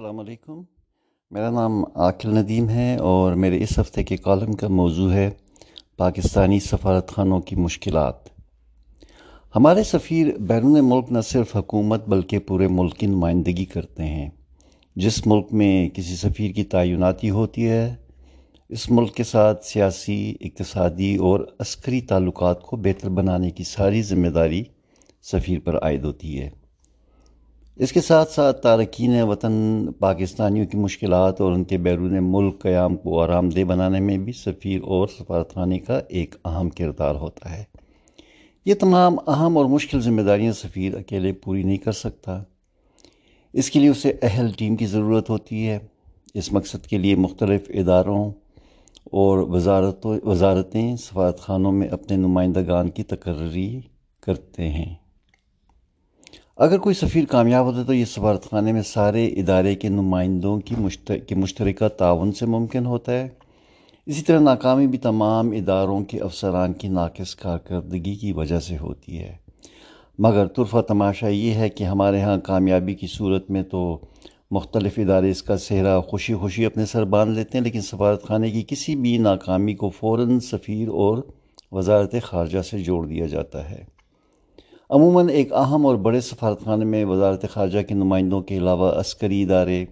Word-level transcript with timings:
السلام 0.00 0.18
علیکم۔ 0.18 0.62
میرا 1.30 1.50
نام 1.50 1.84
عاقل 1.94 2.38
ندیم 2.38 2.68
ہے 2.68 2.96
اور 2.96 3.32
میرے 3.32 3.62
اس 3.62 3.78
ہفتے 3.78 4.04
کے 4.04 4.16
کالم 4.16 4.52
کا 4.52 4.68
موضوع 4.68 5.12
ہے 5.12 5.30
پاکستانی 5.96 6.60
سفارت 6.60 7.08
خانوں 7.08 7.40
کی 7.40 7.56
مشکلات۔ 7.56 8.14
ہمارے 9.56 9.82
سفیر 9.82 10.38
بیرون 10.38 10.78
ملک 10.82 11.12
نہ 11.12 11.20
صرف 11.20 11.56
حکومت 11.56 12.08
بلکہ 12.08 12.38
پورے 12.38 12.68
ملک 12.68 12.96
کی 12.96 13.06
نمائندگی 13.06 13.64
کرتے 13.64 14.02
ہیں۔ 14.02 14.30
جس 14.96 15.26
ملک 15.26 15.46
میں 15.52 15.88
کسی 15.88 16.16
سفیر 16.16 16.52
کی 16.52 16.64
تعیناتی 16.64 17.30
ہوتی 17.30 17.68
ہے، 17.68 17.94
اس 18.68 18.90
ملک 18.90 19.14
کے 19.14 19.24
ساتھ 19.24 19.66
سیاسی، 19.66 20.34
اقتصادی 20.40 21.16
اور 21.16 21.40
عسکری 21.58 22.00
تعلقات 22.00 22.62
کو 22.62 22.76
بہتر 22.76 23.08
بنانے 23.08 23.50
کی 23.50 23.64
ساری 23.64 24.02
ذمہ 24.02 24.28
داری 24.28 24.64
سفیر 25.22 25.58
پر 25.64 25.76
عائد 25.76 26.04
ہوتی 26.04 26.40
ہے۔ 26.40 26.59
اس 27.80 27.92
کے 27.92 28.00
ساتھ 28.00 28.30
ساتھ 28.30 28.62
تارکین 28.62 29.22
وطن 29.22 29.86
پاکستانیوں 29.98 30.66
کی 30.66 30.78
مشکلات 30.78 31.40
اور 31.40 31.52
ان 31.52 31.64
کے 31.64 31.78
بیرون 31.78 32.18
ملک 32.20 32.62
قیام 32.62 32.96
کو 32.96 33.20
آرام 33.20 33.48
دہ 33.48 33.64
بنانے 33.64 34.00
میں 34.00 34.18
بھی 34.18 34.32
سفیر 34.32 34.80
اور 34.82 35.08
سفارت 35.08 35.54
خانے 35.54 35.78
کا 35.78 36.00
ایک 36.08 36.34
اہم 36.44 36.70
کردار 36.70 37.14
ہوتا 37.14 37.58
ہے۔ 37.58 37.64
یہ 38.64 38.74
تمام 38.74 39.16
اہم 39.26 39.58
اور 39.58 39.66
مشکل 39.66 40.00
ذمہ 40.00 40.22
داریاں 40.22 40.52
سفیر 40.52 40.94
اکیلے 40.94 41.32
پوری 41.32 41.62
نہیں 41.62 41.76
کر 41.76 41.92
سکتا۔ 41.92 42.42
اس 43.52 43.70
کے 43.70 43.80
لیے 43.80 43.88
اسے 43.88 44.12
اہل 44.22 44.50
ٹیم 44.58 44.76
کی 44.76 44.86
ضرورت 44.86 45.30
ہوتی 45.30 45.68
ہے۔ 45.68 45.78
اس 46.34 46.52
مقصد 46.52 46.86
کے 46.86 46.98
لیے 46.98 47.14
مختلف 47.14 47.60
اداروں 47.68 48.30
اور 49.04 49.38
وزارتوں، 49.38 50.18
وزارتیں 50.24 50.96
سفارت 50.96 51.40
خانوں 51.40 51.72
میں 51.72 51.88
اپنے 51.88 52.16
نمائندگان 52.16 52.88
کی 52.90 53.02
تقرری 53.02 53.80
کرتے 54.22 54.68
ہیں۔ 54.68 54.94
اگر 56.60 56.78
کوئی 56.78 56.94
سفیر 56.94 57.24
کامیاب 57.24 57.64
ہوتا 57.64 57.78
ہے 57.78 57.84
تو 57.84 57.94
یہ 57.94 58.04
سفارت 58.04 58.50
خانے 58.50 58.72
میں 58.72 58.82
سارے 58.82 59.26
ادارے 59.26 59.74
کے 59.74 59.88
نمائندوں 59.88 60.60
کی 60.60 60.74
کی 61.28 61.34
مشترکہ 61.34 61.88
تعاون 61.88 62.32
سے 62.32 62.46
ممکن 62.46 62.86
ہوتا 62.86 63.12
ہے۔ 63.12 63.28
اسی 64.06 64.22
طرح 64.22 64.40
ناکامی 64.40 64.86
بھی 64.86 64.98
تمام 64.98 65.50
اداروں 65.50 66.04
کے 66.04 66.18
افسران 66.18 66.72
کی 66.72 66.88
ناقص 66.88 67.34
کارکردگی 67.34 68.14
کی 68.14 68.32
وجہ 68.32 68.60
سے 68.60 68.76
ہوتی 68.78 69.18
ہے۔ 69.18 69.36
مگر 70.18 70.46
طرفہ 70.46 70.80
تماشا 70.80 71.28
یہ 71.28 71.52
ہے 71.52 71.68
کہ 71.68 71.84
ہمارے 71.84 72.20
ہاں 72.20 72.38
کامیابی 72.38 72.94
کی 72.94 73.06
صورت 73.06 73.50
میں 73.50 73.62
تو 73.62 73.98
مختلف 74.50 74.98
ادارے 74.98 75.30
اس 75.30 75.42
کا 75.42 75.56
صحرا 75.56 76.00
خوشی 76.00 76.34
خوشی 76.34 76.66
اپنے 76.66 76.86
سر 76.86 77.04
باندھ 77.04 77.38
لیتے 77.38 77.58
ہیں، 77.58 77.64
لیکن 77.64 77.80
سفارت 77.80 78.22
خانے 78.22 78.50
کی 78.50 78.64
کسی 78.68 78.96
بھی 78.96 79.18
ناکامی 79.18 79.74
کو 79.74 79.90
فوراً 79.90 80.38
سفیر 80.38 80.88
اور 80.88 81.18
وزارت 81.72 82.14
خارجہ 82.22 82.62
سے 82.62 82.78
جوڑ 82.78 83.06
دیا 83.06 83.26
جاتا 83.26 83.70
ہے۔ 83.70 83.84
عموماً 84.90 85.28
ایک 85.28 85.52
اہم 85.52 85.86
اور 85.86 85.96
بڑے 85.96 86.20
سفارت 86.20 86.64
خانے 86.64 86.84
میں 86.84 87.04
وزارت 87.04 87.44
خارجہ 87.52 87.82
کے 87.82 87.94
نمائندوں 87.94 88.40
کے 88.42 88.56
علاوہ 88.56 88.90
عسکری 88.92 89.42
ادارے، 89.42 89.84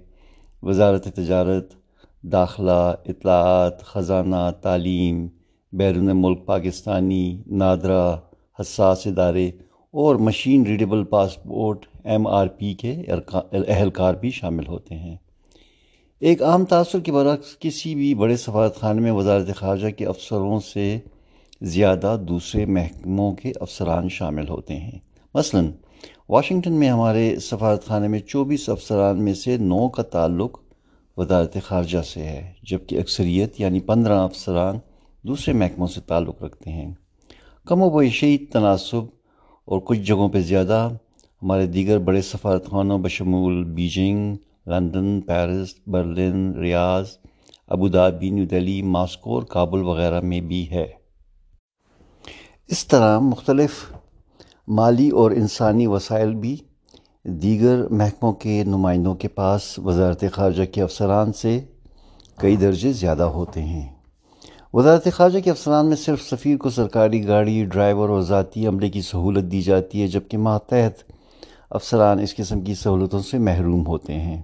وزارت 0.62 1.04
تجارت، 1.04 1.74
داخلہ، 2.22 2.94
اطلاعات، 3.08 3.82
خزانہ، 3.82 4.50
تعلیم، 4.62 5.26
بیرون 5.72 6.10
ملک، 6.14 6.44
پاکستانی، 6.46 7.42
نادرہ، 7.46 8.16
حساس 8.60 9.06
ادارے 9.06 9.46
اور 9.94 10.16
machine 10.16 10.66
readable 10.66 11.04
passport 11.04 11.86
M 12.04 12.26
R 12.26 12.46
P 12.46 12.74
کے 12.74 12.94
اہلکار 13.68 14.14
بھی 14.14 14.30
شامل 14.30 14.66
ہوتے 14.66 14.94
ہیں۔ 14.94 15.16
ایک 16.20 16.42
عام 16.42 16.64
تاثر 16.64 17.00
کے 17.00 17.12
برعکس 17.12 17.58
کسی 17.58 17.94
بھی 17.94 18.14
بڑے 18.14 18.36
سفارت 18.36 18.76
خانے 18.76 19.00
میں 19.00 19.12
وزارت 19.12 19.56
خارجہ 19.56 19.88
کے 19.88 20.06
افسروں 20.06 20.60
سے 20.60 20.98
زیادہ 21.62 22.16
دوسرے 22.28 22.66
محکموں 22.66 23.34
کے 23.34 23.52
افسران 23.60 24.08
شامل 24.08 24.48
ہوتے 24.48 24.76
ہیں۔ 24.76 24.98
مثلا، 25.34 25.60
واشنگٹن 26.28 26.72
میں 26.72 26.88
ہمارے 26.88 27.36
سفارت 27.40 27.84
خانے 27.84 28.08
میں 28.08 28.18
چوبیس 28.18 28.68
افسران 28.68 29.24
میں 29.24 29.34
سے 29.34 29.56
نو 29.56 29.88
کا 29.88 30.02
تعلق 30.02 30.58
وزارت 31.16 31.56
خارجہ 31.64 32.02
سے 32.02 32.22
ہے، 32.22 32.52
جبکہ 32.62 32.98
اکثریت 32.98 33.60
یعنی 33.60 33.80
پندرہ 33.80 34.18
افسران 34.18 34.78
دوسرے 35.22 35.54
محکموں 35.54 35.86
سے 35.86 36.00
تعلق 36.00 36.42
رکھتے 36.42 36.70
ہیں۔ 36.70 36.94
کم 37.66 37.82
و 37.82 37.90
بیشی 37.90 38.38
تناسب 38.38 39.04
اور 39.64 39.80
کچھ 39.84 39.98
جگہوں 39.98 40.28
پہ 40.28 40.40
زیادہ 40.40 40.88
ہمارے 41.42 41.66
دیگر 41.66 41.98
بڑے 41.98 42.22
سفارت 42.22 42.70
خانوں 42.70 42.98
بشمول 42.98 43.64
Beijing, 43.64 44.36
London, 44.66 45.20
Paris, 45.20 45.74
Berlin, 45.86 46.52
Riyadh 46.54 47.06
Abu Dhabi 47.68 48.30
New 48.30 48.44
Delhi, 48.44 48.82
Moscow 48.82 49.34
اور 49.34 49.42
کابل 49.42 49.82
وغیرہ 49.82 50.20
میں 50.20 50.40
بھی 50.40 50.70
ہے۔ 50.70 50.97
اس 52.68 52.86
طرح 52.86 53.18
مختلف 53.18 53.70
مالی 54.68 55.08
اور 55.08 55.30
انسانی 55.30 55.86
وسائل 55.86 56.34
بھی 56.34 56.56
دیگر 57.24 57.88
محکموں 57.90 58.32
کے 58.32 58.64
نمائندوں 58.64 59.14
کے 59.14 59.28
پاس 59.28 59.78
وزارت 59.78 60.24
خارجہ 60.32 60.62
کے 60.64 60.82
افسران 60.82 61.32
سے 61.32 61.60
کئی 62.36 62.56
درجے 62.56 62.92
زیادہ 62.92 63.22
ہوتے 63.22 63.62
ہیں۔ 63.62 63.88
وزارت 64.74 65.08
خارجہ 65.12 65.38
کے 65.38 65.50
افسران 65.50 65.86
میں 65.86 65.96
صرف 65.96 66.22
سفیر 66.22 66.56
کو 66.56 66.70
سرکاری 66.70 67.26
گاڑی، 67.26 67.64
ڈرائیور 67.64 68.08
اور 68.08 68.20
ذاتی 68.20 68.66
عملے 68.66 68.90
کی 68.90 69.02
سہولت 69.02 69.52
دی 69.52 69.62
جاتی 69.62 70.02
ہے، 70.02 70.06
جبکہ 70.06 70.38
ماتحت 70.38 71.12
افسران 71.70 72.20
اس 72.20 72.36
قسم 72.36 72.60
کی 72.60 72.74
سہولتوں 72.74 73.20
سے 73.20 73.38
محروم 73.38 73.86
ہوتے 73.86 74.14
ہیں۔ 74.14 74.42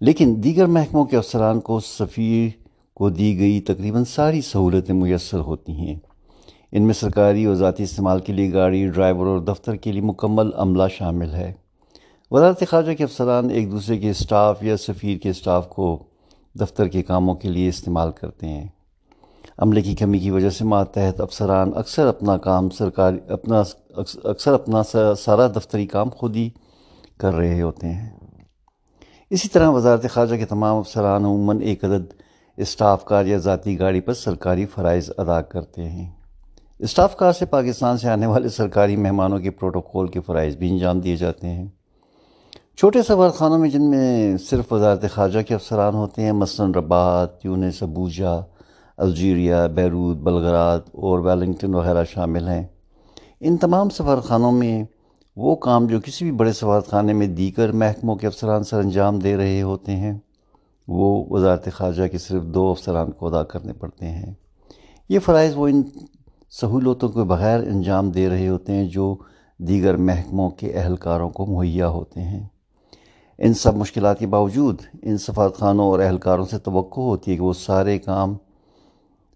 لیکن 0.00 0.34
دیگر 0.44 0.66
محکموں 0.66 1.04
کے 1.04 1.16
افسران 1.16 1.60
کو 1.60 1.80
سفیر 1.80 2.48
کو 2.94 3.10
دی 3.10 3.38
گئی 3.38 3.60
تقریباً 3.60 4.04
ساری 4.04 4.40
سہولتیں 4.40 4.94
میسر 4.94 5.38
ہوتی 5.38 5.72
ہیں۔ 5.72 5.96
ان 6.76 6.82
میں 6.82 6.94
سرکاری 6.94 7.44
اور 7.44 7.54
ذاتی 7.54 7.82
استعمال 7.82 8.20
کے 8.20 8.32
لیے 8.32 8.52
گاڑی، 8.52 8.88
ڈرائیور 8.88 9.26
اور 9.26 9.38
دفتر 9.38 9.76
کے 9.76 9.92
لیے 9.92 10.00
مکمل 10.00 10.50
عملہ 10.54 10.82
شامل 10.98 11.34
ہے۔ 11.34 11.52
وزارت 12.30 12.62
خارجہ 12.70 12.92
کے 12.92 13.04
افسران 13.04 13.50
ایک 13.50 13.72
دوسرے 13.72 13.98
کے 13.98 14.10
اسٹاف 14.10 14.62
یا 14.62 14.76
سفیر 14.76 15.18
کے 15.18 15.30
اسٹاف 15.30 15.68
کو 15.68 16.04
دفتر 16.60 16.88
کے 16.88 17.02
کاموں 17.02 17.34
کے 17.34 17.48
لیے 17.48 17.68
استعمال 17.68 18.10
کرتے 18.10 18.48
ہیں۔ 18.48 18.68
عملے 19.58 19.82
کی 19.82 19.94
کمی 19.94 20.18
کی 20.18 20.30
وجہ 20.30 20.50
سے 20.50 20.64
ماتحت 20.64 21.20
افسران 21.20 21.70
اکثر 21.74 22.06
اپنا 22.06 22.36
کام 22.36 22.70
سرکاری، 22.70 23.18
اپنا 23.28 23.62
اکثر 24.24 24.52
اپنا 24.52 24.82
سارا 25.14 25.46
دفتری 25.46 25.86
کام 25.86 26.08
خود 26.08 26.36
ہی 26.36 26.50
کر 27.20 27.34
رہے 27.34 27.62
ہوتے 27.62 27.86
ہیں۔ 27.86 28.10
اسی 29.30 29.48
طرح 29.48 29.68
وزارت 29.68 30.06
خارجہ 30.10 30.36
کے 30.36 30.44
تمام 30.44 30.76
افسران 30.76 31.24
عموماً 31.24 31.60
ایک 31.60 31.84
عدد 31.84 32.12
اسٹاف 32.56 33.04
کار 33.04 33.24
یا 33.24 33.36
ذاتی 33.36 33.78
گاڑی 33.78 34.00
پر 34.00 34.14
سرکاری 34.14 34.66
فرائض 34.66 35.10
ادا 35.18 35.42
کرتے 35.42 35.88
ہیں۔ 35.88 36.10
اسٹاف 36.78 37.16
کار 37.16 37.32
سے 37.32 37.46
پاکستان 37.46 37.98
سے 37.98 38.08
آنے 38.08 38.26
والے 38.26 38.48
سرکاری 38.48 38.96
مہمانوں 38.96 39.38
کے 39.38 39.50
پروٹوکول 39.50 40.08
کے 40.08 40.20
فرائض 40.20 40.56
بھی 40.56 40.70
انجام 40.70 41.00
دیے 41.00 41.16
جاتے 41.16 41.48
ہیں۔ 41.48 41.66
چھوٹے 42.76 43.02
سفارت 43.02 43.34
خانوں 43.34 43.58
میں 43.58 43.70
جن 43.70 43.90
میں 43.90 44.36
صرف 44.36 44.72
وزارت 44.72 45.04
خارجہ 45.10 45.38
کے 45.48 45.54
افسران 45.54 45.94
ہوتے 45.94 46.22
ہیں، 46.22 46.32
مثلاً 46.32 46.74
Rabat 46.74 47.44
Tunis, 47.44 47.82
Abuja, 47.82 48.34
Algeria, 48.96 49.66
Beirut 49.66 50.16
Belgrade 50.16 50.78
اور 50.78 51.18
ویلنگٹن 51.18 51.74
وغیرہ 51.74 52.04
شامل 52.04 52.48
ہیں۔ 52.48 52.66
ان 53.40 53.56
تمام 53.56 53.88
سفارت 53.88 54.24
خانوں 54.24 54.52
میں 54.52 54.84
وہ 55.36 55.56
کام 55.56 55.86
جو 55.86 56.00
کسی 56.00 56.24
بھی 56.24 56.32
بڑے 56.32 56.52
سفارت 56.52 56.86
خانے 56.86 57.12
میں 57.12 57.26
دیگر 57.26 57.72
محکموں 57.72 58.16
کے 58.16 58.26
افسران 58.26 58.64
سر 58.64 58.78
انجام 58.78 59.18
دے 59.18 59.36
رہے 59.36 59.62
ہوتے 59.62 59.96
ہیں، 59.96 60.18
وہ 60.88 61.24
وزارت 61.30 61.68
خارجہ 61.72 62.06
کے 62.06 62.18
صرف 62.18 62.42
دو 62.42 62.70
افسران 62.70 63.10
کو 63.10 63.26
ادا 63.26 63.42
کرنے 63.42 63.72
پڑتے 63.72 64.06
ہیں۔ 64.06 64.34
یہ 65.08 65.18
فرائض 65.18 65.56
وہ 65.56 65.68
ان 65.68 65.82
سہولتوں 66.60 67.08
کے 67.08 67.22
بغیر 67.22 67.60
انجام 67.60 68.10
دے 68.10 68.28
رہے 68.28 68.48
ہوتے 68.48 68.72
ہیں 68.72 68.88
جو 68.88 69.16
دیگر 69.58 69.96
محکموں 69.96 70.50
کے 70.50 70.72
اہلکاروں 70.72 71.30
کو 71.30 71.46
مہیا 71.46 71.88
ہوتے 71.88 72.20
ہیں۔ 72.20 72.46
ان 73.38 73.54
سب 73.54 73.76
مشکلات 73.76 74.18
کے 74.18 74.26
باوجود 74.26 74.80
ان 75.02 75.18
سفارت 75.18 75.56
خانوں 75.56 75.84
اور 75.84 75.98
اہلکاروں 75.98 76.44
سے 76.44 76.58
توقع 76.58 77.00
ہوتی 77.00 77.30
ہے 77.30 77.36
کہ 77.36 77.42
وہ 77.42 77.52
سارے 77.52 77.98
کام 77.98 78.34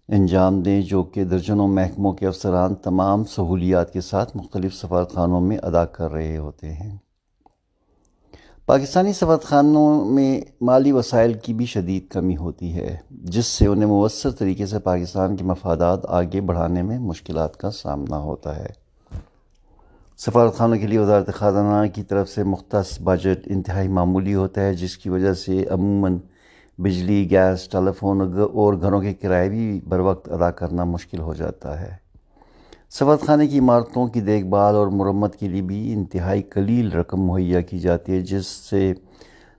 انجام 0.07 0.61
دیں 0.61 0.81
جو 0.81 1.03
کہ 1.03 1.23
درجنوں 1.23 1.67
محکموں 1.67 2.13
کے 2.13 2.27
افسران 2.27 2.75
تمام 2.75 3.23
سہولیات 3.23 3.93
کے 3.93 4.01
ساتھ 4.01 4.37
مختلف 4.37 4.73
سفارت 4.73 5.13
خانوں 5.13 5.41
میں 5.41 5.57
ادا 5.57 5.85
کر 5.85 6.11
رہے 6.11 6.37
ہوتے 6.37 6.73
ہیں۔ 6.73 6.97
پاکستانی 8.71 9.13
سفارت 9.13 9.43
خانوں 9.43 10.05
میں 10.05 10.41
مالی 10.61 10.91
وسائل 10.91 11.33
کی 11.33 11.53
بھی 11.53 11.65
شدید 11.65 12.07
کمی 12.07 12.37
ہوتی 12.37 12.73
ہے، 12.73 12.97
جس 13.11 13.45
سے 13.45 13.67
انہیں 13.67 13.85
مؤثر 13.85 14.31
طریقے 14.31 14.65
سے 14.65 14.79
پاکستان 14.79 15.35
کے 15.35 15.43
مفادات 15.43 15.99
آگے 16.07 16.41
بڑھانے 16.41 16.81
میں 16.81 16.99
مشکلات 16.99 17.57
کا 17.57 17.71
سامنا 17.71 18.17
ہوتا 18.17 18.55
ہے۔ 18.55 18.67
سفارت 20.17 20.55
خانوں 20.55 20.77
کے 20.77 20.87
لیے 20.87 20.99
وزارت 20.99 21.33
خزانہ 21.33 21.87
کی 21.87 22.03
طرف 22.03 22.29
سے 22.29 22.43
مختص 22.43 23.01
بجٹ 23.01 23.39
انتہائی 23.45 23.87
معمولی 23.87 24.35
ہوتا 24.35 24.61
ہے، 24.61 24.73
جس 24.73 24.97
کی 24.97 25.09
وجہ 25.09 25.33
سے 25.33 25.65
عموماً 25.69 26.17
بجلی، 26.77 27.31
گیس، 27.31 27.69
ٹیلی 27.69 27.91
فون 27.91 28.21
اور 28.53 28.73
گھروں 28.73 29.01
کے 29.01 29.13
کرائے 29.13 29.49
بھی 29.49 29.81
بر 29.87 29.99
وقت 29.99 30.31
ادا 30.31 30.51
کرنا 30.51 30.83
مشکل 30.83 31.19
ہو 31.19 31.33
جاتا 31.33 31.81
ہے۔ 31.81 31.95
سفارت 32.93 33.21
خانے 33.21 33.47
کی 33.47 33.59
عمارتوں 33.59 34.07
کی 34.07 34.21
دیکھ 34.21 34.45
بھال 34.45 34.75
اور 34.75 34.87
مرمت 34.87 35.35
کے 35.35 35.47
لیے 35.47 35.61
بھی 35.61 35.93
انتہائی 35.93 36.41
قلیل 36.41 36.91
رقم 36.91 37.21
مہیا 37.21 37.61
کی 37.61 37.79
جاتی 37.79 38.11
ہے، 38.11 38.21
جس 38.21 38.45
سے 38.45 38.93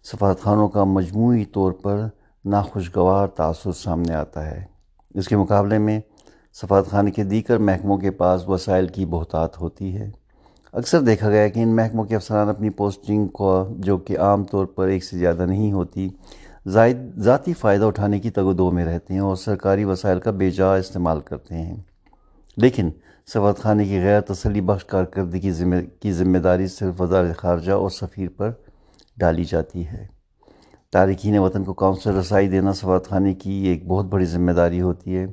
سفارت 0.05 0.41
خانوں 0.41 0.69
کا 0.69 0.85
مجموعی 0.85 1.45
طور 1.45 1.73
پر 1.73 2.07
ناخوشگوار 2.45 3.29
تاثر 3.29 3.73
سامنے 3.73 4.15
آتا 4.15 4.51
ہے۔ 4.51 4.65
اس 5.15 5.29
کے 5.29 5.37
مقابلے 5.37 5.79
میں 5.79 6.01
سفارت 6.55 6.87
خانے 6.87 7.11
کے 7.11 7.25
دیگر 7.25 7.59
محکموں 7.59 7.99
کے 7.99 8.11
پاس 8.11 8.49
وسائل 8.49 8.87
کی 8.87 9.07
بہتات 9.07 9.61
ہوتی 9.61 9.97
ہے۔ 9.97 10.11
اکثر 10.73 11.01
دیکھا 11.01 11.29
گیا 11.29 11.49
کہ 11.49 11.61
ان 11.61 11.77
محکموں 11.77 12.05
کے 12.05 12.17
افسران 12.17 12.49
اپنی 12.49 12.71
پوسٹنگ 12.71 13.27
کو، 13.27 13.67
جو 13.71 13.99
کہ 13.99 14.19
عام 14.19 14.45
طور 14.45 14.67
پر 14.67 14.87
ایک 14.87 15.05
سے 15.05 15.19
زیادہ 15.19 15.47
نہیں 15.47 15.73
ہوتی، 15.73 16.09
زائد 16.67 16.97
ذاتی 17.19 17.53
فائدہ 17.53 17.85
اٹھانے 17.85 18.19
کی 18.19 18.31
تگ 18.31 18.41
و 18.41 18.53
دو 18.53 18.71
میں 18.71 18.85
رہتے 18.85 19.15
ہیں 19.15 19.21
اور 19.21 19.37
سرکاری 19.37 19.85
وسائل 19.85 20.21
کا 20.21 20.31
بے 20.31 20.51
جا 20.51 20.75
استعمال 20.75 21.21
کرتے 21.21 21.55
ہیں۔ 21.55 21.77
لیکن 22.57 22.91
سفارت 23.27 23.59
خانے 23.59 23.85
کی 23.85 24.01
غیر 24.01 24.21
تسلی 24.21 24.61
بخش 24.61 24.85
کارکردگی 24.85 25.51
کی 26.01 26.13
ذمہ 26.13 26.39
داری 26.39 26.67
صرف 26.67 27.01
وزارت 27.01 27.37
خارجہ 27.37 27.73
اور 27.73 27.91
سفیر 27.91 28.29
پر 28.37 28.51
ڈالی 29.17 29.45
جاتی 29.45 29.87
ہے۔ 29.87 30.07
تارکین 30.93 31.39
وطن 31.39 31.65
کو 31.65 31.75
کونسل 31.75 32.17
رسائی 32.17 32.49
دینا 32.49 32.73
سفارت 32.73 33.09
خانے 33.09 33.35
کی 33.35 33.53
ایک 33.53 33.87
بہت 33.87 34.05
بڑی 34.05 34.25
ذمہ 34.25 34.53
داری 34.53 34.81
ہوتی 34.81 35.17
ہے۔ 35.17 35.27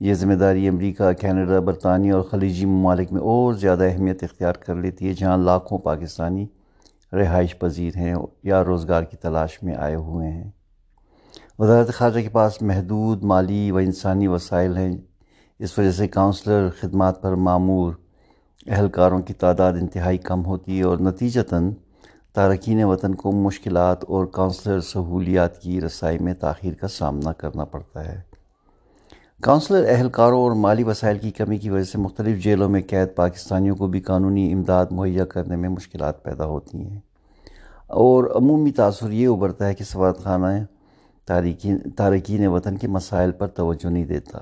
یہ 0.00 0.14
ذمہ 0.14 0.34
داری 0.34 0.68
امریکہ، 0.68 1.12
کینیڈا، 1.12 1.60
برطانیہ 1.60 2.12
اور 2.12 2.22
خلیجی 2.22 2.66
ممالک 2.66 3.12
میں 3.12 3.20
اور 3.20 3.54
زیادہ 3.54 3.84
اہمیت 3.84 4.22
اختیار 4.22 4.52
کر 4.52 4.74
لیتی 4.74 5.08
ہے، 5.08 5.12
جہاں 5.12 5.38
لاکھوں 5.38 5.78
پاکستانی 5.78 6.46
رہائش 7.12 7.58
پذیر 7.58 7.96
ہیں 7.96 8.14
یا 8.42 8.64
روزگار 8.64 9.02
کی 9.02 9.16
تلاش 9.16 9.62
میں 9.62 9.74
آئے 9.74 9.94
ہوئے 9.94 10.30
ہیں۔ 10.30 10.50
وزارت 11.58 11.88
خارجہ 11.88 12.20
کے 12.20 12.28
پاس 12.28 12.62
محدود 12.62 13.22
مالی 13.22 13.70
و 13.70 13.76
انسانی 13.76 14.26
وسائل 14.26 14.76
ہیں 14.76 14.96
اس 15.58 15.78
وجہ 15.78 15.90
سے 15.90 16.08
کاؤنسلر 16.08 16.68
خدمات 16.80 17.22
پر 17.22 17.32
معمور 17.32 17.92
اہلکاروں 18.66 19.20
کی 19.20 19.34
تعداد 19.34 19.72
انتہائی 19.72 20.18
کم 20.18 20.44
ہوتی 20.44 20.78
ہے 20.78 20.84
اور 20.84 20.98
نتیجتاً 20.98 21.72
تارکین 22.32 22.84
وطن 22.84 23.14
کو 23.14 23.32
مشکلات 23.32 24.04
اور 24.04 24.26
کاؤنسلر 24.26 24.80
سہولیات 24.80 25.60
کی 25.60 25.80
رسائی 25.80 26.18
میں 26.18 26.34
تاخیر 26.34 26.72
کا 26.72 26.88
سامنا 26.88 27.32
کرنا 27.32 27.64
پڑتا 27.64 28.04
ہے۔ 28.04 28.20
کاؤنسلر 29.42 29.84
اہلکاروں 29.88 30.42
اور 30.42 30.52
مالی 30.52 30.84
وسائل 30.84 31.18
کی 31.18 31.30
کمی 31.30 31.58
کی 31.58 31.70
وجہ 31.70 31.84
سے 31.84 31.98
مختلف 31.98 32.44
جیلوں 32.44 32.68
میں 32.68 32.82
قید 32.88 33.08
پاکستانیوں 33.14 33.76
کو 33.76 33.86
بھی 33.86 34.00
قانونی 34.00 34.52
امداد 34.52 34.86
مہیا 34.90 35.24
کرنے 35.24 35.56
میں 35.56 35.68
مشکلات 35.68 36.22
پیدا 36.22 36.44
ہوتی 36.44 36.78
ہیں۔ 36.78 37.00
اور 37.86 38.24
عمومی 38.36 38.70
تاثر 38.70 39.10
یہ 39.10 39.28
ابھرتا 39.28 39.66
ہے 39.66 39.74
کہ 39.74 39.84
سفارت 39.84 40.22
خانہ 40.22 40.64
تارکین 41.26 41.78
تارکین 41.96 42.46
وطن 42.46 42.76
کے 42.76 42.88
مسائل 42.88 43.30
پر 43.30 43.46
توجہ 43.46 43.86
نہیں 43.86 44.04
دیتا۔ 44.04 44.38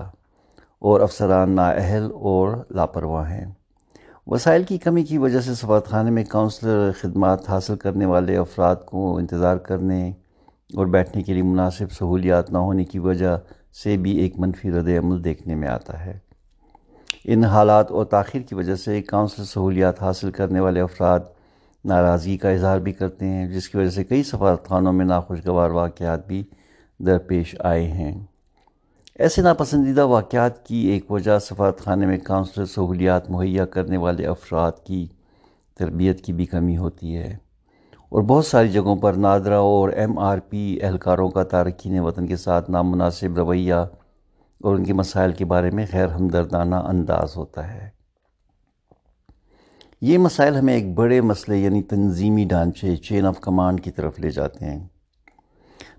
اور 0.82 1.00
افسران 1.00 1.50
نااہل 1.50 2.08
اور 2.14 2.56
لاپرواہ 2.70 3.30
ہیں۔ 3.30 3.44
وسائل 4.26 4.62
کی 4.62 4.78
کمی 4.78 5.04
کی 5.04 5.18
وجہ 5.18 5.40
سے 5.40 5.54
سفارت 5.54 5.86
خانے 5.86 6.10
میں 6.10 6.24
کاؤنسلر 6.24 6.90
خدمات 7.00 7.50
حاصل 7.50 7.76
کرنے 7.76 8.06
والے 8.06 8.36
افراد 8.36 8.76
کو 8.86 9.16
انتظار 9.16 9.56
کرنے 9.56 10.12
اور 10.76 10.86
بیٹھنے 10.86 11.22
کے 11.22 11.32
لیے 11.32 11.42
مناسب 11.42 11.92
سہولیات 11.92 12.50
نہ 12.50 12.58
ہونے 12.58 12.84
کی 12.84 12.98
وجہ 12.98 13.38
سے 13.82 13.96
بھی 13.96 14.10
ایک 14.16 14.38
منفی 14.38 14.70
رد 14.70 14.88
عمل 14.88 15.24
دیکھنے 15.24 15.54
میں 15.54 15.68
آتا 15.68 16.06
ہے۔ 16.06 16.18
ان 17.24 17.44
حالات 17.44 17.90
اور 17.90 18.04
تاخیر 18.04 18.42
کی 18.42 18.54
وجہ 18.54 18.74
سے 18.74 19.02
کاؤنسل 19.02 19.44
سہولیات 19.44 20.02
حاصل 20.02 20.30
کرنے 20.30 20.60
والے 20.60 20.80
افراد 20.80 21.20
ناراضگی 21.84 22.36
کا 22.36 22.50
اظہار 22.50 22.78
بھی 22.78 22.92
کرتے 22.92 23.24
ہیں، 23.24 23.48
جس 23.48 23.68
کی 23.68 23.78
وجہ 23.78 23.90
سے 23.90 24.04
کئی 24.04 24.22
سفارت 24.22 24.68
خانوں 24.68 24.92
میں 24.92 25.04
ناخوشگوار 25.04 25.70
واقعات 25.70 26.26
بھی 26.26 26.44
درپیش 26.98 27.56
آئے 27.58 27.84
ہیں۔ 27.84 28.26
ایسے 29.22 29.42
ناپسندیدہ 29.42 30.06
واقعات 30.06 30.66
کی 30.66 30.76
ایک 30.76 31.10
وجہ 31.10 31.38
سفارت 31.38 31.80
خانے 31.80 32.06
میں 32.06 32.18
کاؤنسلر 32.18 32.64
سہولیات 32.64 33.30
مہیا 33.30 33.66
کرنے 33.66 33.96
والے 33.96 34.26
افراد 34.26 34.72
کی 34.84 35.08
تربیت 35.78 36.20
کی 36.20 36.32
بھی 36.32 36.44
کمی 36.44 36.76
ہوتی 36.76 37.16
ہے 37.16 37.36
اور 38.08 38.22
بہت 38.22 38.46
ساری 38.46 38.68
جگہوں 38.68 38.96
پر 38.96 39.12
نادرہ 39.12 39.54
اور 39.54 39.88
ایم 39.88 40.18
آر 40.18 40.38
پی 40.38 40.78
اہلکاروں 40.82 41.30
کا 41.30 41.42
تارکین 41.42 41.98
وطن 41.98 42.26
کے 42.26 42.36
ساتھ 42.36 42.70
نامناسب 42.70 43.36
رویہ 43.36 43.74
اور 43.74 44.74
ان 44.74 44.84
کے 44.84 44.92
مسائل 44.92 45.32
کے 45.32 45.44
بارے 45.44 45.70
میں 45.70 45.86
غیر 45.92 46.06
ہمدردانہ 46.06 46.74
انداز 46.74 47.36
ہوتا 47.36 47.74
ہے۔ 47.74 47.90
یہ 50.00 50.18
مسائل 50.18 50.56
ہمیں 50.56 50.74
ایک 50.74 50.94
بڑے 50.94 51.20
مسئلے 51.20 51.58
یعنی 51.58 51.82
تنظیمی 51.82 52.44
ڈھانچے 52.44 52.96
چین 52.96 53.26
آف 53.26 53.40
کمانڈ 53.40 53.80
کی 53.80 53.90
طرف 53.90 54.20
لے 54.20 54.30
جاتے 54.30 54.64
ہیں۔ 54.64 54.88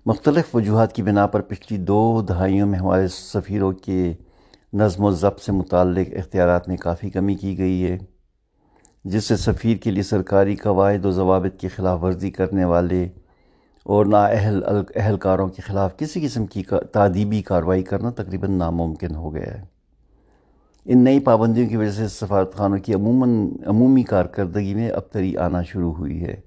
مختلف 0.06 0.54
وجوہات 0.54 0.92
کی 0.92 1.02
بنا 1.02 1.26
پر 1.26 1.40
پچھلی 1.40 1.78
دو 1.78 2.22
دہائیوں 2.28 2.66
میں 2.66 2.78
ہمارے 2.78 3.08
سفیروں 3.08 3.72
کے 3.72 4.12
نظم 4.72 5.04
و 5.04 5.10
ضبط 5.10 5.40
سے 5.40 5.52
متعلق 5.52 6.06
اختیارات 6.16 6.68
میں 6.68 6.76
کافی 6.76 7.10
کمی 7.10 7.34
کی 7.34 7.58
گئی 7.58 7.84
ہے، 7.84 7.98
جس 9.04 9.24
سے 9.24 9.36
سفیر 9.36 9.76
کے 9.76 9.90
لیے 9.90 10.02
سرکاری 10.02 10.56
قواعد 10.56 11.04
و 11.04 11.10
ضوابط 11.10 11.60
کی 11.60 11.68
خلاف 11.68 12.02
ورزی 12.02 12.30
کرنے 12.30 12.64
والے 12.64 13.08
اور 13.82 14.06
نااہل 14.06 14.62
اہلکاروں 14.96 15.48
کے 15.48 15.62
خلاف 15.62 15.98
کسی 15.98 16.20
قسم 16.20 16.46
کی 16.46 16.62
تعدیبی 16.92 17.42
کارروائی 17.42 17.82
کرنا 17.82 18.10
تقریباً 18.10 18.50
ناممکن 18.50 19.14
ہو 19.14 19.34
گیا 19.34 19.54
ہے۔ 19.54 19.64
ان 20.84 21.04
نئی 21.04 21.20
پابندیوں 21.20 21.68
کی 21.68 21.76
وجہ 21.76 21.90
سے 21.90 22.08
سفارت 22.08 22.54
خانوں 22.54 22.78
کی 22.78 22.94
عموماً، 22.94 23.48
عمومی 23.66 24.02
کارکردگی 24.02 24.74
میں 24.74 24.90
ابتری 24.90 25.36
آنا 25.36 25.62
شروع 25.62 25.92
ہوئی 25.94 26.24
ہے۔ 26.24 26.40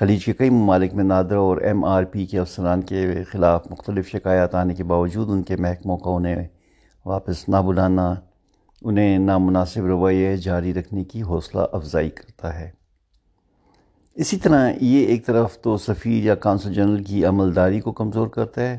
خلیج 0.00 0.24
کے 0.24 0.32
کئی 0.32 0.50
ممالک 0.50 0.94
میں 0.94 1.04
نادرہ 1.04 1.38
اور 1.38 1.56
ایم 1.56 1.84
آر 1.84 2.04
پی 2.04 2.26
کے 2.26 2.38
افسران 2.38 2.82
کے 2.82 3.24
خلاف 3.30 3.66
مختلف 3.70 4.08
شکایات 4.08 4.54
آنے 4.54 4.74
کے 4.74 4.84
باوجود 4.84 5.28
ان 5.30 5.42
کے 5.42 5.56
محکموں 5.56 5.96
کا 5.96 6.10
انہیں 6.10 6.48
واپس 7.06 7.48
نہ 7.48 7.56
بلانا، 7.56 8.14
انہیں 8.82 9.18
نامناسب 9.18 9.86
رویے 9.86 10.36
جاری 10.36 10.74
رکھنے 10.74 11.04
کی 11.04 11.22
حوصلہ 11.22 11.60
افزائی 11.72 12.10
کرتا 12.10 12.60
ہے۔ 12.60 12.70
اسی 14.14 14.36
طرح 14.36 14.70
یہ 14.80 15.06
ایک 15.06 15.26
طرف 15.26 15.58
تو 15.58 15.76
سفیر 15.76 16.24
یا 16.24 16.34
کانسل 16.34 16.74
جنرل 16.74 17.04
کی 17.04 17.24
عملداری 17.24 17.80
کو 17.80 17.92
کمزور 17.92 18.28
کرتا 18.28 18.62
ہے 18.62 18.78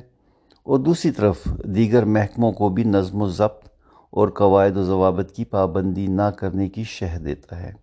اور 0.63 0.79
دوسری 0.79 1.11
طرف 1.11 1.37
دیگر 1.63 2.05
محکموں 2.05 2.51
کو 2.51 2.69
بھی 2.69 2.83
نظم 2.83 3.21
و 3.21 3.29
ضبط 3.29 3.69
اور 4.09 4.27
قواعد 4.27 4.77
و 4.77 4.83
ضوابط 4.83 5.31
کی 5.31 5.45
پابندی 5.45 6.07
نہ 6.07 6.29
کرنے 6.37 6.69
کی 6.69 6.83
شہ 6.83 7.17
دیتا 7.17 7.63
ہے۔ 7.63 7.80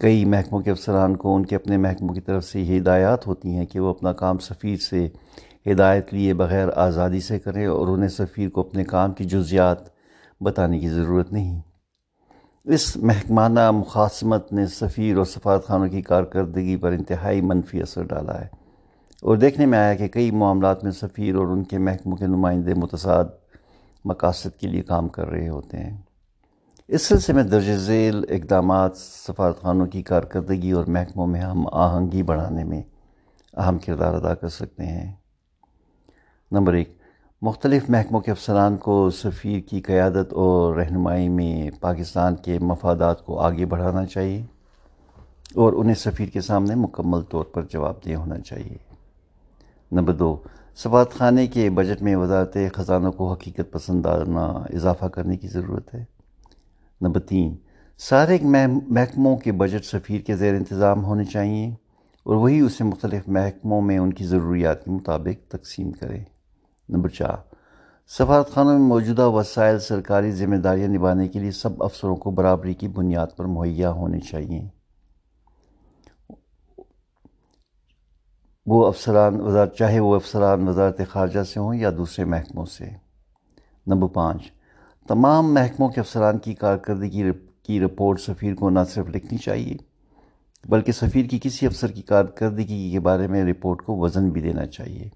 کئی 0.00 0.24
محکموں 0.24 0.60
کے 0.60 0.70
افسران 0.70 1.16
کو 1.16 1.36
ان 1.36 1.46
کے 1.46 1.56
اپنے 1.56 1.76
محکموں 1.76 2.14
کی 2.14 2.20
طرف 2.20 2.44
سے 2.44 2.60
یہ 2.60 2.78
ہدایات 2.78 3.26
ہوتی 3.26 3.56
ہیں 3.56 3.66
کہ 3.66 3.80
وہ 3.80 3.90
اپنا 3.90 4.12
کام 4.12 4.38
سفیر 4.38 4.76
سے 4.76 5.08
ہدایت 5.66 6.14
لیے 6.14 6.34
بغیر 6.34 6.68
آزادی 6.76 7.20
سے 7.20 7.38
کریں 7.38 7.66
اور 7.66 7.88
انہیں 7.88 8.08
سفیر 8.08 8.48
کو 8.48 8.60
اپنے 8.60 8.84
کام 8.84 9.12
کی 9.12 9.24
جزیات 9.24 9.78
بتانے 10.40 10.78
کی 10.78 10.88
ضرورت 10.88 11.32
نہیں۔ 11.32 11.60
اس 12.64 12.96
محکمانہ 12.96 13.70
مخاصمت 13.70 14.52
نے 14.52 14.66
سفیر 14.66 15.16
اور 15.16 15.24
سفارت 15.24 15.66
خانوں 15.66 15.88
کی 15.88 16.02
کارکردگی 16.02 16.76
پر 16.76 16.92
انتہائی 16.92 17.40
منفی 17.40 17.82
اثر 17.82 18.02
ڈالا 18.02 18.40
ہے 18.40 18.46
اور 19.22 19.36
دیکھنے 19.36 19.66
میں 19.66 19.78
آیا 19.78 19.94
کہ 19.94 20.08
کئی 20.08 20.30
معاملات 20.30 20.84
میں 20.84 20.92
سفیر 20.92 21.34
اور 21.34 21.46
ان 21.46 21.64
کے 21.64 21.78
محکموں 21.78 22.16
کے 22.16 22.26
نمائندے 22.26 22.74
متصاد 22.74 23.24
مقاصد 24.04 24.60
کے 24.60 24.66
لیے 24.66 24.82
کام 24.82 25.08
کر 25.08 25.28
رہے 25.28 25.48
ہوتے 25.48 25.76
ہیں۔ 25.76 25.96
اس 26.92 27.02
سلسلے 27.02 27.34
میں 27.34 27.42
درج 27.42 27.70
ذیل 27.76 28.24
اقدامات 28.28 28.96
سفارت 28.96 29.62
خانوں 29.62 29.86
کی 29.86 30.02
کارکردگی 30.02 30.70
اور 30.70 30.84
محکموں 30.84 31.26
میں 31.26 31.40
ہم 31.40 31.66
آہنگی 31.72 32.22
بڑھانے 32.22 32.64
میں 32.64 32.82
اہم 33.56 33.78
کردار 33.78 34.14
ادا 34.14 34.34
کر 34.34 34.48
سکتے 34.48 34.84
ہیں۔ 34.84 35.12
نمبر 36.52 36.72
ایک، 36.72 36.98
مختلف 37.42 37.90
محکموں 37.90 38.20
کے 38.20 38.30
افسران 38.30 38.76
کو 38.76 39.10
سفیر 39.10 39.60
کی 39.60 39.80
قیادت 39.80 40.32
اور 40.32 40.74
رہنمائی 40.74 41.28
میں 41.28 41.70
پاکستان 41.80 42.36
کے 42.36 42.58
مفادات 42.58 43.24
کو 43.24 43.40
آگے 43.40 43.66
بڑھانا 43.66 44.06
چاہیے 44.06 44.42
اور 45.54 45.72
انہیں 45.72 45.94
سفیر 45.94 46.28
کے 46.28 46.40
سامنے 46.40 46.74
مکمل 46.74 47.20
طور 47.20 47.44
پر 47.44 47.62
جواب 47.62 47.94
دہ 48.06 48.14
ہونا 48.14 48.40
چاہیے۔ 48.40 48.78
نمبر 49.92 50.12
دو، 50.12 50.36
سفارت 50.76 51.12
خانے 51.12 51.46
کے 51.46 51.70
بجٹ 51.70 52.02
میں 52.02 52.16
وزارت 52.16 52.56
خزانوں 52.74 53.12
کو 53.12 53.32
حقیقت 53.32 53.72
پسندانہ 53.72 54.64
اضافہ 54.74 55.06
کرنے 55.06 55.36
کی 55.36 55.48
ضرورت 55.48 55.94
ہے۔ 55.94 56.11
نمبر 57.02 57.20
تین، 57.20 57.54
سارے 57.98 58.36
محکموں 58.42 59.36
کے 59.36 59.52
بجٹ 59.52 59.84
سفیر 59.84 60.20
کے 60.20 60.36
زیر 60.36 60.54
انتظام 60.54 61.04
ہونے 61.04 61.24
چاہیے 61.24 61.66
اور 62.26 62.36
وہی 62.36 62.60
اسے 62.60 62.84
مختلف 62.84 63.28
محکموں 63.28 63.80
میں 63.80 63.98
ان 63.98 64.12
کی 64.12 64.24
ضروریات 64.24 64.84
کے 64.84 64.90
مطابق 64.90 65.50
تقسیم 65.50 65.90
کرے۔ 65.92 66.22
نمبر 66.88 67.08
چار، 67.08 67.36
سفارت 68.10 68.50
خانوں 68.50 68.78
میں 68.78 68.86
موجودہ 68.88 69.28
وسائل 69.28 69.78
سرکاری 69.78 70.30
ذمہ 70.30 70.56
داریاں 70.56 70.88
نبھانے 70.88 71.28
کے 71.28 71.38
لیے 71.38 71.50
سب 71.50 71.82
افسروں 71.82 72.16
کو 72.16 72.30
برابری 72.30 72.74
کی 72.74 72.88
بنیاد 72.88 73.36
پر 73.36 73.44
مہیا 73.44 73.90
ہونے 73.90 74.20
چاہیے 74.20 74.68
وہ 78.66 78.86
افسران 78.86 79.40
وزارت، 79.40 79.76
چاہے 79.76 80.00
وہ 80.00 80.14
افسران 80.14 80.68
وزارت 80.68 81.00
خارجہ 81.10 81.42
سے 81.42 81.60
ہوں 81.60 81.74
یا 81.74 81.90
دوسرے 81.90 82.24
محکموں 82.24 82.66
سے۔ 82.66 82.88
نمبر 83.86 84.08
پانچ 84.08 84.50
تمام 85.08 85.54
محکموں 85.54 85.88
کے 85.88 86.00
افسران 86.00 86.38
کی 86.38 86.54
کارکردگی 86.54 87.30
کی 87.62 87.80
رپورٹ 87.80 88.20
سفیر 88.20 88.54
کو 88.54 88.70
نہ 88.70 88.80
صرف 88.94 89.06
لکھنی 89.08 89.38
چاہیے، 89.38 89.76
بلکہ 90.68 90.92
سفیر 90.92 91.26
کی 91.26 91.38
کسی 91.42 91.66
افسر 91.66 91.90
کی 91.90 92.02
کارکردگی 92.02 92.90
کے 92.90 93.00
بارے 93.00 93.26
میں 93.26 93.44
رپورٹ 93.44 93.82
کو 93.82 93.96
وزن 93.96 94.30
بھی 94.30 94.40
دینا 94.40 94.66
چاہیے۔ 94.66 95.08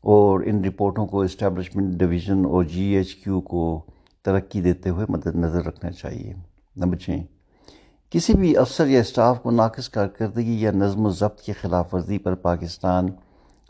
اور 0.00 0.40
ان 0.40 0.64
رپورٹوں 0.64 1.06
کو 1.06 1.20
اسٹیبلشمنٹ 1.20 1.94
ڈویژن 1.94 2.44
اور 2.44 2.64
جی 2.64 2.82
ایچ 2.82 3.14
کیو 3.14 3.40
کو 3.40 3.82
ترقی 4.22 4.60
دیتے 4.60 4.90
ہوئے 4.90 5.06
مدد، 5.08 5.34
نظر 5.34 5.64
رکھنا 5.64 5.90
چاہیے۔ 5.90 6.34
نمبر 6.76 6.96
چھ، 6.96 7.10
کسی 8.10 8.32
بھی 8.32 8.56
افسر 8.56 8.86
یا 8.86 9.00
اسٹاف 9.00 9.42
کو 9.42 9.50
ناقص 9.50 9.88
کارکردگی 9.88 10.60
یا 10.60 10.70
نظم 10.70 11.06
و 11.06 11.10
ضبط 11.10 11.40
کی 11.40 11.52
خلاف 11.52 11.94
ورزی 11.94 12.18
پر 12.18 12.34
پاکستان 12.34 13.06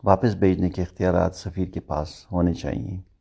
واپس 0.04 0.34
بھیجنے 0.34 0.70
کے 0.70 0.82
اختیارات 0.82 1.36
سفیر 1.36 1.66
کے 1.66 1.80
پاس 1.80 2.08
ہونے 2.32 2.54
چاہیے۔ 2.54 3.13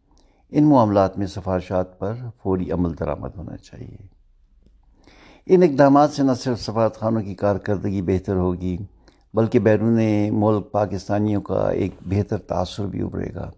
ان 0.56 0.64
معاملات 0.64 1.18
میں 1.18 1.28
سفارشات 1.28 2.00
پر 2.00 2.14
فوری 2.44 2.72
عمل 2.72 2.90
درآمد 3.00 3.30
ہونا 3.38 3.58
چاہیے۔ 3.58 3.96
ان 5.46 5.64
اقدامات 5.64 6.12
سے 6.12 6.24
نہ 6.24 6.32
صرف 6.32 6.62
سفارت 6.62 7.00
خانوں 7.00 7.22
کی 7.22 7.36
کارکردگی 7.36 8.02
بہتر 8.02 8.36
ہوگی، 8.36 8.78
بلکہ 9.34 9.60
بیرون 9.60 10.00
ملک 10.32 10.72
پاکستانیوں 10.72 11.42
کا 11.42 11.70
ایک 11.70 11.92
بہتر 12.02 12.38
تاثر 12.38 12.86
بھی 12.86 13.02
ابھرے 13.02 13.34
گا۔ 13.36 13.52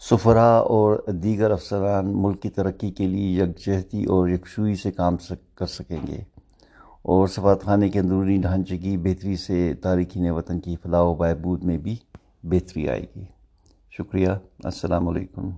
سفرا 0.00 0.56
اور 0.56 1.10
دیگر 1.10 1.50
افسران 1.50 2.22
ملک 2.22 2.42
کی 2.42 2.50
ترقی 2.50 2.90
کے 2.90 3.06
لیے 3.06 3.42
یکجہتی 3.42 4.04
اور 4.04 4.28
یکسوئی 4.28 4.74
سے 4.74 4.92
کام 4.92 5.16
کر 5.54 5.66
سکیں 5.66 6.06
گے۔ 6.06 6.18
اور 7.02 7.28
سفارت 7.28 7.62
خانے 7.62 7.88
کے 7.88 8.00
اندرونی 8.00 8.36
ڈھانچے 8.36 8.78
کی 8.78 8.96
بہتری 8.96 9.36
سے 9.36 9.74
تارکین 9.74 10.30
وطن 10.30 10.60
کی 10.60 10.76
فلاح 10.82 11.02
و 11.02 11.14
بہبود 11.14 11.64
میں 11.64 11.78
بھی 11.78 11.96
بہتری 12.42 12.88
آئے 12.88 13.06
گی۔ 13.16 13.24
شکریہ۔ 13.90 14.28
السلام 14.64 15.08
علیکم۔ 15.08 15.50